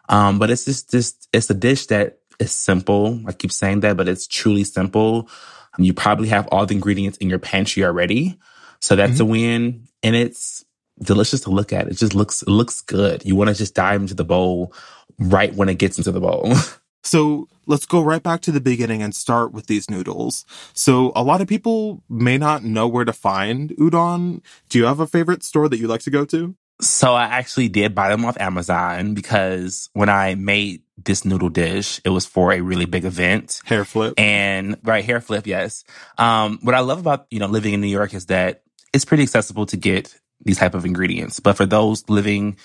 Um, 0.09 0.37
but 0.37 0.49
it's 0.49 0.65
just, 0.65 0.91
just, 0.91 1.27
it's 1.33 1.49
a 1.49 1.53
dish 1.53 1.87
that 1.87 2.19
is 2.39 2.51
simple. 2.51 3.21
I 3.25 3.31
keep 3.31 3.51
saying 3.51 3.79
that, 3.81 3.97
but 3.97 4.07
it's 4.07 4.27
truly 4.27 4.63
simple. 4.63 5.29
You 5.77 5.93
probably 5.93 6.27
have 6.27 6.47
all 6.47 6.65
the 6.65 6.75
ingredients 6.75 7.17
in 7.17 7.29
your 7.29 7.39
pantry 7.39 7.83
already. 7.83 8.37
So 8.79 8.95
that's 8.95 9.19
a 9.19 9.25
win. 9.25 9.87
And 10.03 10.15
it's 10.15 10.65
delicious 11.01 11.41
to 11.41 11.49
look 11.49 11.73
at. 11.73 11.87
It 11.87 11.97
just 11.97 12.13
looks, 12.13 12.43
it 12.43 12.49
looks 12.49 12.81
good. 12.81 13.25
You 13.25 13.35
want 13.35 13.49
to 13.49 13.55
just 13.55 13.73
dive 13.73 14.01
into 14.01 14.13
the 14.13 14.25
bowl 14.25 14.73
right 15.17 15.53
when 15.55 15.69
it 15.69 15.75
gets 15.75 15.97
into 15.97 16.11
the 16.11 16.19
bowl. 16.19 16.53
So 17.03 17.47
let's 17.65 17.85
go 17.85 18.01
right 18.01 18.23
back 18.23 18.41
to 18.41 18.51
the 18.51 18.61
beginning 18.61 19.01
and 19.01 19.13
start 19.13 19.51
with 19.51 19.67
these 19.67 19.89
noodles. 19.89 20.45
So 20.73 21.11
a 21.15 21.23
lot 21.23 21.41
of 21.41 21.47
people 21.47 22.03
may 22.09 22.37
not 22.37 22.63
know 22.63 22.87
where 22.87 23.05
to 23.05 23.13
find 23.13 23.71
udon. 23.71 24.41
Do 24.69 24.79
you 24.79 24.85
have 24.85 24.99
a 24.99 25.07
favorite 25.07 25.43
store 25.43 25.69
that 25.69 25.77
you 25.77 25.87
like 25.87 26.01
to 26.01 26.09
go 26.09 26.25
to? 26.25 26.55
So 26.81 27.13
I 27.13 27.25
actually 27.25 27.69
did 27.69 27.95
buy 27.95 28.09
them 28.09 28.25
off 28.25 28.37
Amazon 28.39 29.13
because 29.13 29.89
when 29.93 30.09
I 30.09 30.35
made 30.35 30.81
this 30.97 31.23
noodle 31.23 31.49
dish, 31.49 32.01
it 32.03 32.09
was 32.09 32.25
for 32.25 32.51
a 32.51 32.61
really 32.61 32.85
big 32.85 33.05
event. 33.05 33.61
Hair 33.65 33.85
flip. 33.85 34.15
And 34.17 34.77
right, 34.83 35.03
hair 35.03 35.21
flip, 35.21 35.47
yes. 35.47 35.83
Um, 36.17 36.59
what 36.61 36.75
I 36.75 36.79
love 36.79 36.99
about, 36.99 37.27
you 37.29 37.39
know, 37.39 37.47
living 37.47 37.73
in 37.73 37.81
New 37.81 37.87
York 37.87 38.13
is 38.13 38.27
that 38.27 38.63
it's 38.93 39.05
pretty 39.05 39.23
accessible 39.23 39.65
to 39.67 39.77
get 39.77 40.13
these 40.43 40.57
type 40.57 40.73
of 40.73 40.85
ingredients. 40.85 41.39
But 41.39 41.57
for 41.57 41.65
those 41.65 42.07
living 42.09 42.57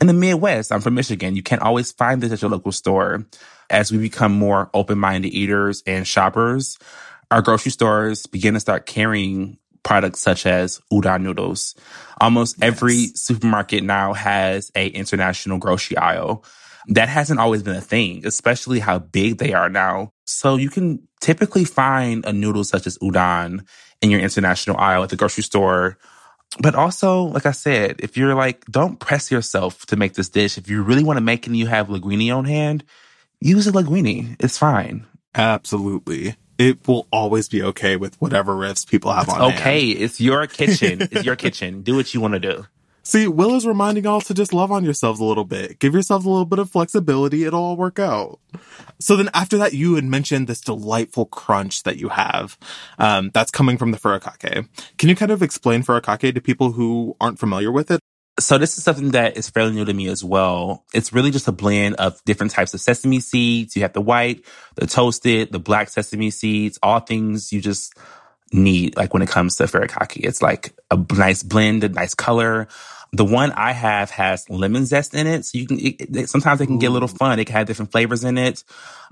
in 0.00 0.06
the 0.06 0.12
Midwest, 0.12 0.72
I'm 0.72 0.80
from 0.80 0.94
Michigan, 0.94 1.36
you 1.36 1.42
can't 1.42 1.62
always 1.62 1.92
find 1.92 2.22
this 2.22 2.32
at 2.32 2.42
your 2.42 2.50
local 2.50 2.72
store. 2.72 3.26
As 3.70 3.92
we 3.92 3.98
become 3.98 4.32
more 4.32 4.70
open-minded 4.72 5.28
eaters 5.28 5.82
and 5.86 6.06
shoppers, 6.06 6.78
our 7.30 7.42
grocery 7.42 7.72
stores 7.72 8.26
begin 8.26 8.54
to 8.54 8.60
start 8.60 8.86
carrying 8.86 9.58
products 9.82 10.20
such 10.20 10.46
as 10.46 10.80
udon 10.92 11.22
noodles. 11.22 11.74
Almost 12.20 12.62
every 12.62 13.06
supermarket 13.14 13.84
now 13.84 14.12
has 14.14 14.70
a 14.74 14.88
international 14.88 15.58
grocery 15.58 15.96
aisle. 15.96 16.44
that 16.88 17.08
hasn't 17.08 17.38
always 17.38 17.62
been 17.62 17.76
a 17.76 17.80
thing, 17.80 18.26
especially 18.26 18.78
how 18.80 18.98
big 18.98 19.38
they 19.38 19.52
are 19.52 19.68
now. 19.68 20.12
So 20.26 20.56
you 20.56 20.70
can 20.70 21.06
typically 21.20 21.64
find 21.64 22.24
a 22.24 22.32
noodle 22.32 22.64
such 22.64 22.86
as 22.86 22.98
udon 22.98 23.66
in 24.00 24.10
your 24.10 24.20
international 24.20 24.76
aisle 24.78 25.02
at 25.02 25.10
the 25.10 25.16
grocery 25.16 25.44
store. 25.44 25.98
But 26.60 26.74
also, 26.74 27.24
like 27.24 27.46
I 27.46 27.52
said, 27.52 27.96
if 28.00 28.16
you're 28.16 28.34
like, 28.34 28.64
don't 28.66 28.98
press 28.98 29.30
yourself 29.30 29.84
to 29.86 29.96
make 29.96 30.14
this 30.14 30.28
dish. 30.28 30.56
If 30.58 30.68
you 30.68 30.82
really 30.82 31.04
want 31.04 31.18
to 31.18 31.24
make 31.24 31.44
it 31.44 31.48
and 31.48 31.56
you 31.56 31.66
have 31.66 31.88
linguine 31.88 32.34
on 32.34 32.46
hand, 32.46 32.84
use 33.40 33.66
a 33.66 33.72
linguine. 33.72 34.36
It's 34.40 34.58
fine. 34.58 35.06
Absolutely. 35.34 36.36
It 36.58 36.88
will 36.88 37.06
always 37.12 37.48
be 37.48 37.62
okay 37.62 37.96
with 37.96 38.20
whatever 38.20 38.54
riffs 38.56 38.88
people 38.88 39.12
have 39.12 39.28
on 39.28 39.52
Okay, 39.52 39.88
hand. 39.92 40.02
it's 40.02 40.20
your 40.20 40.46
kitchen. 40.48 41.06
it's 41.10 41.24
your 41.24 41.36
kitchen. 41.44 41.82
Do 41.82 41.94
what 41.94 42.12
you 42.14 42.20
want 42.20 42.34
to 42.34 42.40
do. 42.40 42.66
See, 43.08 43.26
Will 43.26 43.54
is 43.54 43.66
reminding 43.66 44.04
y'all 44.04 44.20
to 44.20 44.34
just 44.34 44.52
love 44.52 44.70
on 44.70 44.84
yourselves 44.84 45.18
a 45.18 45.24
little 45.24 45.46
bit. 45.46 45.78
Give 45.78 45.94
yourselves 45.94 46.26
a 46.26 46.28
little 46.28 46.44
bit 46.44 46.58
of 46.58 46.68
flexibility. 46.68 47.44
It'll 47.44 47.58
all 47.58 47.74
work 47.74 47.98
out. 47.98 48.38
So 49.00 49.16
then 49.16 49.30
after 49.32 49.56
that, 49.56 49.72
you 49.72 49.94
had 49.94 50.04
mentioned 50.04 50.46
this 50.46 50.60
delightful 50.60 51.24
crunch 51.24 51.84
that 51.84 51.96
you 51.96 52.10
have. 52.10 52.58
Um, 52.98 53.30
that's 53.32 53.50
coming 53.50 53.78
from 53.78 53.92
the 53.92 53.96
furikake. 53.96 54.68
Can 54.98 55.08
you 55.08 55.16
kind 55.16 55.30
of 55.30 55.42
explain 55.42 55.82
furikake 55.84 56.34
to 56.34 56.40
people 56.42 56.72
who 56.72 57.16
aren't 57.18 57.38
familiar 57.38 57.72
with 57.72 57.90
it? 57.90 58.00
So 58.40 58.58
this 58.58 58.76
is 58.76 58.84
something 58.84 59.12
that 59.12 59.38
is 59.38 59.48
fairly 59.48 59.72
new 59.72 59.86
to 59.86 59.94
me 59.94 60.08
as 60.08 60.22
well. 60.22 60.84
It's 60.92 61.10
really 61.10 61.30
just 61.30 61.48
a 61.48 61.52
blend 61.52 61.94
of 61.94 62.22
different 62.26 62.52
types 62.52 62.74
of 62.74 62.82
sesame 62.82 63.20
seeds. 63.20 63.74
You 63.74 63.80
have 63.82 63.94
the 63.94 64.02
white, 64.02 64.44
the 64.74 64.86
toasted, 64.86 65.50
the 65.50 65.58
black 65.58 65.88
sesame 65.88 66.28
seeds, 66.28 66.78
all 66.82 67.00
things 67.00 67.54
you 67.54 67.62
just 67.62 67.94
need 68.52 68.96
like 68.96 69.12
when 69.12 69.22
it 69.22 69.28
comes 69.28 69.56
to 69.56 69.64
furikake. 69.64 70.24
It's 70.24 70.42
like 70.42 70.74
a 70.90 71.02
nice 71.14 71.42
blend, 71.42 71.84
a 71.84 71.88
nice 71.88 72.14
color. 72.14 72.68
The 73.12 73.24
one 73.24 73.52
I 73.52 73.72
have 73.72 74.10
has 74.10 74.48
lemon 74.50 74.84
zest 74.84 75.14
in 75.14 75.26
it. 75.26 75.46
So 75.46 75.58
you 75.58 75.66
can, 75.66 75.78
it, 75.78 76.16
it, 76.16 76.28
sometimes 76.28 76.60
it 76.60 76.66
can 76.66 76.78
get 76.78 76.90
a 76.90 76.92
little 76.92 77.08
fun. 77.08 77.38
It 77.38 77.46
can 77.46 77.56
have 77.56 77.66
different 77.66 77.90
flavors 77.90 78.22
in 78.22 78.36
it. 78.36 78.64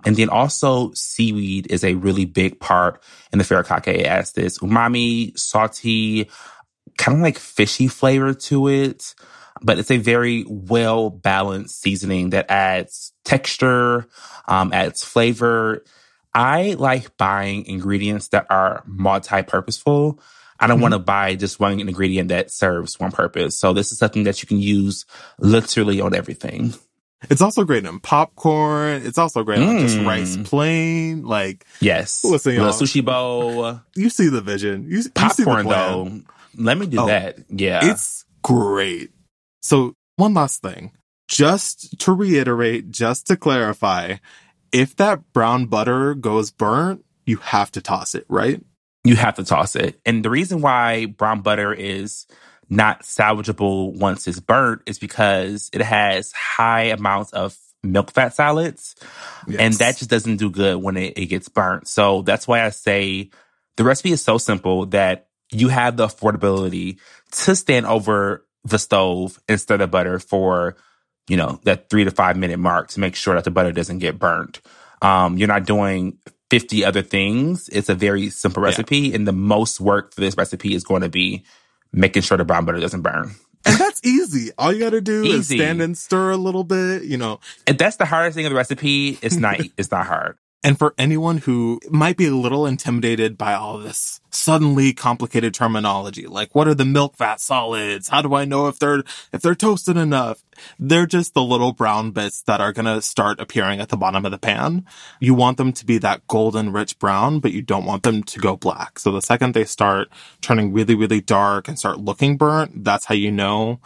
And 0.05 0.17
then 0.17 0.29
also 0.29 0.93
seaweed 0.93 1.69
is 1.71 1.83
a 1.83 1.95
really 1.95 2.27
big 2.27 2.61
part 2.61 3.03
in 3.33 3.39
the 3.39 3.45
furikake. 3.45 3.89
It 3.89 4.07
adds 4.07 4.33
this 4.33 4.59
umami, 4.59 5.37
salty, 5.39 6.29
kind 6.99 7.17
of 7.17 7.23
like 7.23 7.39
fishy 7.39 7.89
flavor 7.89 8.35
to 8.35 8.69
it. 8.69 9.15
But 9.63 9.79
it's 9.79 9.91
a 9.91 9.97
very 9.97 10.45
well 10.47 11.09
balanced 11.09 11.81
seasoning 11.81 12.31
that 12.31 12.51
adds 12.51 13.13
texture, 13.25 14.07
um, 14.47 14.75
adds 14.75 15.03
flavor. 15.03 15.83
I 16.35 16.77
like 16.79 17.17
buying 17.17 17.65
ingredients 17.65 18.29
that 18.29 18.47
are 18.51 18.83
multi-purposeful. 18.85 20.21
I 20.59 20.67
don't 20.67 20.77
mm-hmm. 20.77 20.83
want 20.83 20.95
to 20.95 20.99
buy 20.99 21.35
just 21.35 21.61
one 21.61 21.81
ingredient 21.81 22.29
that 22.29 22.51
serves 22.51 22.99
one 22.99 23.13
purpose. 23.13 23.59
So 23.59 23.73
this 23.73 23.93
is 23.93 23.99
something 23.99 24.25
that 24.25 24.43
you 24.43 24.49
can 24.49 24.59
use 24.59 25.05
literally 25.39 26.01
on 26.01 26.15
everything. 26.15 26.75
It's 27.31 27.41
also 27.41 27.65
great 27.65 27.85
in 27.85 28.01
popcorn. 28.01 29.03
It's 29.05 29.19
also 29.19 29.43
great 29.43 29.59
mm. 29.59 29.69
on 29.69 29.79
just 29.81 29.97
mm. 29.97 30.07
rice 30.07 30.37
plain. 30.45 31.25
Like 31.25 31.65
yes, 31.81 32.25
listen, 32.25 32.55
y'all. 32.55 32.73
sushi 32.73 33.05
bowl. 33.05 33.81
You 33.97 34.11
see 34.11 34.29
the 34.29 34.43
vision. 34.43 34.87
You, 34.89 35.03
popcorn 35.11 35.67
you 35.67 35.73
though. 35.73 36.21
Let 36.57 36.79
me 36.79 36.87
do 36.87 37.01
oh, 37.01 37.07
that. 37.07 37.39
Yeah, 37.49 37.81
it's 37.83 38.25
great. 38.43 39.11
So 39.63 39.95
one 40.17 40.35
last 40.35 40.63
thing, 40.63 40.93
just 41.29 41.99
to 42.01 42.13
reiterate, 42.13 42.91
just 42.91 43.27
to 43.29 43.37
clarify, 43.37 44.17
if 44.73 44.95
that 44.97 45.33
brown 45.33 45.67
butter 45.67 46.15
goes 46.15 46.51
burnt, 46.51 47.05
you 47.25 47.39
have 47.39 47.73
to 47.73 47.81
toss 47.81 48.15
it, 48.15 48.25
right? 48.29 48.63
You 49.09 49.17
have 49.17 49.37
to 49.37 49.45
toss 49.45 49.77
it. 49.77 50.01
And 50.05 50.25
the 50.25 50.31
reason 50.31 50.61
why 50.61 51.07
brown 51.07 51.41
butter 51.43 51.73
is 51.73 52.27
not 52.69 53.03
salvageable 53.03 53.97
once 53.97 54.27
it's 54.27 54.41
burnt 54.41 54.83
is 54.87 54.99
because 54.99 55.71
it 55.73 55.83
has 55.83 56.33
high 56.33 56.85
amounts 56.85 57.33
of 57.33 57.57
milk 57.83 58.11
fat 58.11 58.35
solids. 58.35 58.97
Yes. 59.47 59.61
And 59.61 59.75
that 59.75 59.97
just 59.97 60.11
doesn't 60.11 60.37
do 60.37 60.51
good 60.51 60.83
when 60.83 60.97
it, 60.97 61.17
it 61.17 61.27
gets 61.27 61.49
burnt. 61.49 61.89
So 61.89 62.23
that's 62.23 62.49
why 62.49 62.65
I 62.65 62.71
say 62.71 63.31
the 63.77 63.85
recipe 63.85 64.13
is 64.13 64.23
so 64.23 64.39
simple 64.39 64.87
that 64.87 65.29
you 65.53 65.69
have 65.69 65.97
the 65.97 66.09
affordability 66.09 66.99
to 67.31 67.55
stand 67.55 67.87
over 67.87 68.45
the 68.65 68.79
stove 68.79 69.41
instead 69.49 69.81
of 69.81 69.91
butter 69.91 70.19
for, 70.19 70.77
you 71.29 71.37
know, 71.37 71.61
that 71.65 71.89
three 71.89 72.05
to 72.05 72.11
five 72.11 72.37
minute 72.37 72.59
mark 72.59 72.89
to 72.89 73.01
make 73.01 73.15
sure 73.15 73.35
that 73.35 73.45
the 73.45 73.51
butter 73.51 73.73
doesn't 73.73 73.99
get 73.99 74.19
burnt. 74.19 74.61
Um, 75.03 75.39
you're 75.39 75.49
not 75.49 75.67
doing 75.67 76.19
50 76.51 76.85
other 76.85 77.03
things. 77.03 77.69
It's 77.71 77.89
a 77.89 77.95
very 77.95 78.31
simple 78.31 78.63
recipe. 78.63 78.99
Yeah. 78.99 79.17
And 79.17 79.27
the 79.27 79.33
most 79.33 79.81
work 79.81 80.15
for 80.15 80.21
this 80.21 80.37
recipe 80.37 80.75
is 80.75 80.85
going 80.85 81.03
to 81.03 81.09
be 81.09 81.45
making 81.93 82.23
sure 82.23 82.39
the 82.39 82.45
brown 82.45 82.65
butter 82.65 82.81
doesn't 82.81 83.03
burn. 83.03 83.35
And 83.65 83.79
that's 83.81 84.05
easy. 84.05 84.53
All 84.59 84.73
you 84.73 84.79
got 84.79 84.91
to 84.91 85.01
do 85.01 85.25
easy. 85.25 85.57
is 85.57 85.61
stand 85.61 85.83
and 85.83 85.99
stir 85.99 86.31
a 86.31 86.37
little 86.37 86.65
bit, 86.65 87.03
you 87.03 87.17
know. 87.17 87.41
And 87.67 87.79
that's 87.79 87.97
the 87.97 88.05
hardest 88.05 88.37
thing 88.37 88.47
of 88.47 88.51
the 88.51 88.57
recipe. 88.57 89.19
It's 89.23 89.37
not, 89.39 89.61
it's 89.77 89.91
not 89.91 90.07
hard. 90.07 90.39
And 90.67 90.77
for 90.77 90.95
anyone 90.99 91.39
who 91.39 91.79
might 91.91 92.17
be 92.17 92.27
a 92.27 92.35
little 92.35 92.67
intimidated 92.67 93.39
by 93.39 93.55
all 93.55 93.79
this 93.79 94.21
suddenly 94.31 94.93
complicated 94.93 95.55
terminology, 95.55 96.27
like 96.27 96.57
what 96.57 96.67
are 96.67 96.75
the 96.75 96.85
milk 96.85 97.17
fat 97.17 97.41
solids? 97.41 98.09
How 98.09 98.21
do 98.21 98.35
I 98.35 98.47
know 98.47 98.67
if 98.67 98.81
they're, 98.81 99.05
if 99.33 99.43
they're 99.43 99.55
toasted 99.55 99.97
enough? 99.97 100.43
They're 100.77 101.07
just 101.07 101.35
the 101.35 101.43
little 101.45 101.73
brown 101.73 102.11
bits 102.11 102.43
that 102.43 102.61
are 102.61 102.73
going 102.73 102.87
to 102.87 103.01
start 103.01 103.39
appearing 103.39 103.79
at 103.79 103.91
the 103.91 103.97
bottom 103.97 104.25
of 104.25 104.33
the 104.33 104.39
pan. 104.39 104.85
You 105.21 105.35
want 105.35 105.57
them 105.57 105.73
to 105.73 105.87
be 105.87 105.99
that 105.99 106.27
golden 106.27 106.73
rich 106.73 106.99
brown, 106.99 107.39
but 107.39 107.53
you 107.53 107.63
don't 107.63 107.87
want 107.87 108.03
them 108.03 108.25
to 108.25 108.41
go 108.41 108.57
black. 108.57 108.99
So 108.99 109.13
the 109.13 109.23
second 109.23 109.55
they 109.55 109.67
start 109.67 110.09
turning 110.41 110.73
really, 110.73 110.97
really 110.97 111.21
dark 111.21 111.69
and 111.69 111.79
start 111.79 111.99
looking 112.01 112.37
burnt, 112.37 112.83
that's 112.83 113.05
how 113.05 113.15
you 113.15 113.31
know 113.31 113.79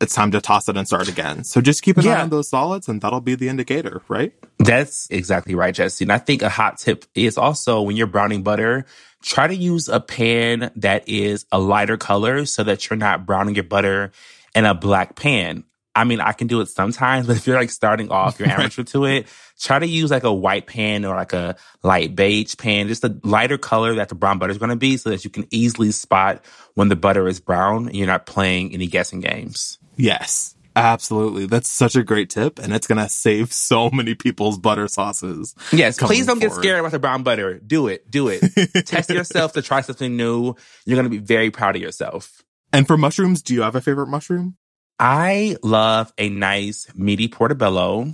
it's 0.00 0.14
time 0.14 0.30
to 0.30 0.40
toss 0.40 0.68
it 0.68 0.76
and 0.76 0.86
start 0.86 1.08
again. 1.08 1.44
So 1.44 1.60
just 1.60 1.82
keep 1.82 1.96
an 1.96 2.04
yeah. 2.04 2.18
eye 2.18 2.22
on 2.22 2.30
those 2.30 2.48
solids 2.48 2.88
and 2.88 3.00
that'll 3.00 3.20
be 3.20 3.34
the 3.34 3.48
indicator, 3.48 4.02
right? 4.08 4.32
That's 4.66 5.08
exactly 5.10 5.54
right, 5.54 5.72
Jesse. 5.72 6.04
And 6.04 6.12
I 6.12 6.18
think 6.18 6.42
a 6.42 6.48
hot 6.48 6.78
tip 6.78 7.04
is 7.14 7.38
also 7.38 7.82
when 7.82 7.96
you're 7.96 8.08
browning 8.08 8.42
butter, 8.42 8.84
try 9.22 9.46
to 9.46 9.54
use 9.54 9.88
a 9.88 10.00
pan 10.00 10.72
that 10.76 11.08
is 11.08 11.46
a 11.52 11.58
lighter 11.60 11.96
color 11.96 12.44
so 12.46 12.64
that 12.64 12.90
you're 12.90 12.96
not 12.96 13.26
browning 13.26 13.54
your 13.54 13.64
butter 13.64 14.10
in 14.56 14.64
a 14.64 14.74
black 14.74 15.14
pan. 15.14 15.62
I 15.94 16.02
mean, 16.02 16.20
I 16.20 16.32
can 16.32 16.48
do 16.48 16.60
it 16.60 16.68
sometimes, 16.68 17.26
but 17.28 17.36
if 17.36 17.46
you're 17.46 17.56
like 17.56 17.70
starting 17.70 18.10
off, 18.10 18.40
you're 18.40 18.48
amateur 18.50 18.82
to 18.82 19.04
it, 19.04 19.28
try 19.60 19.78
to 19.78 19.86
use 19.86 20.10
like 20.10 20.24
a 20.24 20.32
white 20.32 20.66
pan 20.66 21.04
or 21.04 21.14
like 21.14 21.32
a 21.32 21.54
light 21.84 22.16
beige 22.16 22.56
pan, 22.56 22.88
just 22.88 23.04
a 23.04 23.16
lighter 23.22 23.58
color 23.58 23.94
that 23.94 24.08
the 24.08 24.16
brown 24.16 24.38
butter 24.38 24.50
is 24.50 24.58
going 24.58 24.70
to 24.70 24.76
be 24.76 24.96
so 24.96 25.10
that 25.10 25.22
you 25.22 25.30
can 25.30 25.46
easily 25.52 25.92
spot 25.92 26.44
when 26.74 26.88
the 26.88 26.96
butter 26.96 27.28
is 27.28 27.38
brown 27.38 27.86
and 27.86 27.94
you're 27.94 28.08
not 28.08 28.26
playing 28.26 28.74
any 28.74 28.88
guessing 28.88 29.20
games. 29.20 29.78
Yes. 29.96 30.55
Absolutely. 30.76 31.46
That's 31.46 31.70
such 31.70 31.96
a 31.96 32.04
great 32.04 32.28
tip 32.28 32.58
and 32.58 32.74
it's 32.74 32.86
going 32.86 33.02
to 33.02 33.08
save 33.08 33.50
so 33.50 33.88
many 33.90 34.14
people's 34.14 34.58
butter 34.58 34.88
sauces. 34.88 35.54
Yes. 35.72 35.98
Please 35.98 36.26
don't 36.26 36.38
forward. 36.38 36.54
get 36.54 36.62
scared 36.62 36.80
about 36.80 36.92
the 36.92 36.98
brown 36.98 37.22
butter. 37.22 37.58
Do 37.58 37.88
it. 37.88 38.10
Do 38.10 38.28
it. 38.28 38.42
Test 38.86 39.08
yourself 39.08 39.54
to 39.54 39.62
try 39.62 39.80
something 39.80 40.16
new. 40.16 40.54
You're 40.84 40.96
going 40.96 41.04
to 41.04 41.10
be 41.10 41.16
very 41.18 41.50
proud 41.50 41.76
of 41.76 41.82
yourself. 41.82 42.42
And 42.74 42.86
for 42.86 42.98
mushrooms, 42.98 43.42
do 43.42 43.54
you 43.54 43.62
have 43.62 43.74
a 43.74 43.80
favorite 43.80 44.08
mushroom? 44.08 44.58
I 45.00 45.56
love 45.62 46.12
a 46.18 46.28
nice 46.28 46.88
meaty 46.94 47.28
portobello, 47.28 48.12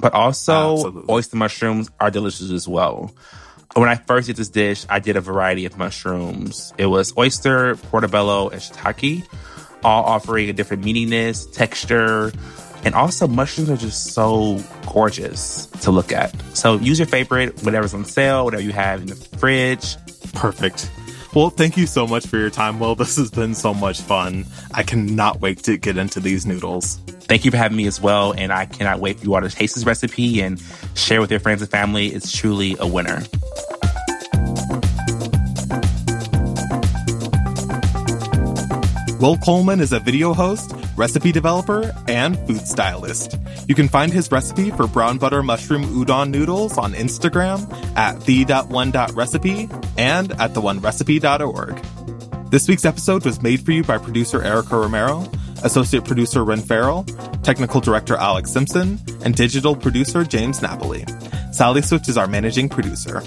but 0.00 0.14
also 0.14 0.74
Absolutely. 0.74 1.14
oyster 1.14 1.36
mushrooms 1.36 1.90
are 2.00 2.10
delicious 2.10 2.50
as 2.50 2.66
well. 2.66 3.14
When 3.74 3.88
I 3.88 3.96
first 3.96 4.28
did 4.28 4.36
this 4.36 4.48
dish, 4.48 4.86
I 4.88 4.98
did 4.98 5.16
a 5.16 5.20
variety 5.20 5.66
of 5.66 5.76
mushrooms. 5.76 6.72
It 6.78 6.86
was 6.86 7.16
oyster, 7.18 7.76
portobello, 7.76 8.48
and 8.48 8.60
shiitake 8.62 9.26
all 9.84 10.04
offering 10.04 10.48
a 10.48 10.52
different 10.52 10.84
meatiness, 10.84 11.50
texture, 11.52 12.32
and 12.84 12.94
also 12.94 13.26
mushrooms 13.26 13.70
are 13.70 13.76
just 13.76 14.12
so 14.14 14.62
gorgeous 14.86 15.66
to 15.82 15.90
look 15.90 16.12
at. 16.12 16.34
So 16.54 16.76
use 16.76 16.98
your 16.98 17.08
favorite, 17.08 17.62
whatever's 17.64 17.94
on 17.94 18.04
sale, 18.04 18.44
whatever 18.44 18.62
you 18.62 18.72
have 18.72 19.02
in 19.02 19.08
the 19.08 19.14
fridge. 19.14 19.96
Perfect. 20.32 20.90
Well, 21.34 21.50
thank 21.50 21.76
you 21.76 21.86
so 21.86 22.06
much 22.06 22.26
for 22.26 22.38
your 22.38 22.50
time, 22.50 22.80
Will. 22.80 22.94
This 22.94 23.16
has 23.16 23.30
been 23.30 23.54
so 23.54 23.74
much 23.74 24.00
fun. 24.00 24.46
I 24.72 24.82
cannot 24.82 25.40
wait 25.40 25.58
to 25.64 25.76
get 25.76 25.96
into 25.98 26.20
these 26.20 26.46
noodles. 26.46 26.96
Thank 27.06 27.44
you 27.44 27.50
for 27.50 27.58
having 27.58 27.76
me 27.76 27.86
as 27.86 28.00
well. 28.00 28.32
And 28.32 28.50
I 28.50 28.64
cannot 28.64 29.00
wait 29.00 29.18
for 29.18 29.26
you 29.26 29.34
all 29.34 29.42
to 29.42 29.50
taste 29.50 29.74
this 29.74 29.84
recipe 29.84 30.40
and 30.40 30.60
share 30.94 31.20
with 31.20 31.30
your 31.30 31.40
friends 31.40 31.60
and 31.60 31.70
family. 31.70 32.08
It's 32.08 32.32
truly 32.32 32.76
a 32.80 32.86
winner. 32.86 33.22
Will 39.20 39.36
Coleman 39.38 39.80
is 39.80 39.92
a 39.92 39.98
video 39.98 40.32
host, 40.32 40.72
recipe 40.96 41.32
developer, 41.32 41.92
and 42.06 42.38
food 42.46 42.66
stylist. 42.68 43.36
You 43.66 43.74
can 43.74 43.88
find 43.88 44.12
his 44.12 44.30
recipe 44.30 44.70
for 44.70 44.86
brown 44.86 45.18
butter 45.18 45.42
mushroom 45.42 45.84
udon 45.86 46.30
noodles 46.30 46.78
on 46.78 46.92
Instagram 46.92 47.68
at 47.96 48.20
the.one.recipe 48.20 49.68
and 49.96 50.32
at 50.32 50.52
theonerecipe.org. 50.54 52.50
This 52.50 52.68
week's 52.68 52.84
episode 52.84 53.24
was 53.24 53.42
made 53.42 53.60
for 53.64 53.72
you 53.72 53.82
by 53.82 53.98
producer 53.98 54.40
Erica 54.40 54.76
Romero, 54.76 55.28
associate 55.64 56.04
producer 56.04 56.44
Ren 56.44 56.60
Farrell, 56.60 57.02
technical 57.42 57.80
director 57.80 58.16
Alex 58.16 58.52
Simpson, 58.52 59.00
and 59.24 59.34
digital 59.34 59.74
producer 59.74 60.22
James 60.22 60.62
Napoli. 60.62 61.04
Sally 61.52 61.82
Swift 61.82 62.08
is 62.08 62.16
our 62.16 62.28
managing 62.28 62.68
producer. 62.68 63.20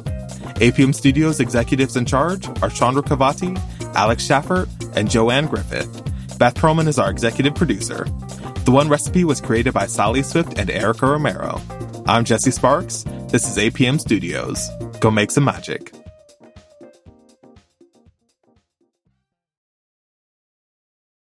APM 0.61 0.95
Studios 0.95 1.41
executives 1.41 1.97
in 1.97 2.05
charge 2.05 2.47
are 2.61 2.69
Chandra 2.69 3.01
Kavati, 3.03 3.59
Alex 3.93 4.25
Schaffert, 4.25 4.69
and 4.95 5.09
Joanne 5.09 5.47
Griffith. 5.47 6.37
Beth 6.37 6.55
Perlman 6.55 6.87
is 6.87 6.99
our 6.99 7.11
executive 7.11 7.55
producer. 7.55 8.05
The 8.65 8.71
One 8.71 8.89
Recipe 8.89 9.23
was 9.23 9.41
created 9.41 9.73
by 9.73 9.87
Sally 9.87 10.23
Swift 10.23 10.57
and 10.57 10.69
Erica 10.69 11.07
Romero. 11.07 11.61
I'm 12.07 12.25
Jesse 12.25 12.51
Sparks. 12.51 13.03
This 13.29 13.45
is 13.45 13.57
APM 13.57 13.99
Studios. 13.99 14.69
Go 14.99 15.11
make 15.11 15.31
some 15.31 15.43
magic. 15.43 15.93